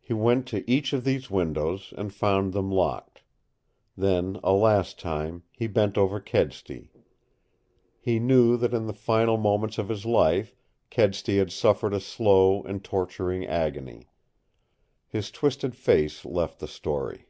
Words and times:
He 0.00 0.12
went 0.12 0.48
to 0.48 0.68
each 0.68 0.92
of 0.92 1.04
these 1.04 1.30
windows 1.30 1.94
and 1.96 2.12
found 2.12 2.52
them 2.52 2.68
locked. 2.68 3.22
Then, 3.96 4.40
a 4.42 4.52
last 4.52 4.98
time, 4.98 5.44
he 5.52 5.68
bent 5.68 5.96
over 5.96 6.18
Kedsty. 6.18 6.90
He 8.00 8.18
knew 8.18 8.56
that 8.56 8.74
in 8.74 8.86
the 8.88 8.92
final 8.92 9.36
moments 9.36 9.78
of 9.78 9.88
his 9.88 10.04
life 10.04 10.56
Kedsty 10.90 11.38
had 11.38 11.52
suffered 11.52 11.94
a 11.94 12.00
slow 12.00 12.64
and 12.64 12.82
torturing 12.82 13.46
agony. 13.46 14.08
His 15.06 15.30
twisted 15.30 15.76
face 15.76 16.24
left 16.24 16.58
the 16.58 16.66
story. 16.66 17.28